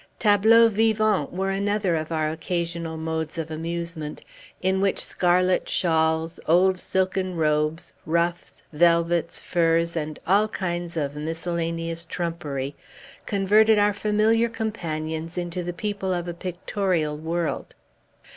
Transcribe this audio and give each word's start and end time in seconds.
Tableaux 0.17 0.67
vivants 0.67 1.31
were 1.31 1.51
another 1.51 1.95
of 1.95 2.11
our 2.11 2.31
occasional 2.31 2.97
modes 2.97 3.37
of 3.37 3.51
amusement, 3.51 4.23
in 4.59 4.81
which 4.81 4.97
scarlet 4.99 5.69
shawls, 5.69 6.39
old 6.47 6.79
silken 6.79 7.35
robes, 7.35 7.93
ruffs, 8.07 8.63
velvets, 8.73 9.39
furs, 9.39 9.95
and 9.95 10.17
all 10.25 10.47
kinds 10.47 10.97
of 10.97 11.15
miscellaneous 11.15 12.03
trumpery 12.03 12.73
converted 13.27 13.77
our 13.77 13.93
familiar 13.93 14.49
companions 14.49 15.37
into 15.37 15.61
the 15.61 15.71
people 15.71 16.15
of 16.15 16.27
a 16.27 16.33
pictorial 16.33 17.15
world. 17.15 17.75